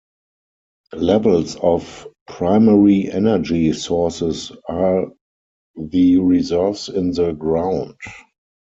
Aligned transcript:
Levels 0.95 1.57
of 1.57 2.07
primary 2.25 3.11
energy 3.11 3.71
sources 3.73 4.51
are 4.67 5.11
the 5.75 6.17
reserves 6.17 6.89
in 6.89 7.11
the 7.11 7.33
ground. 7.33 7.93